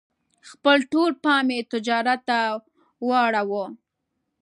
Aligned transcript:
خپل 0.49 0.77
ټول 0.91 1.11
پام 1.23 1.45
یې 1.55 1.61
تجارت 1.73 2.19
ته 2.29 2.39
واړاوه. 3.07 3.65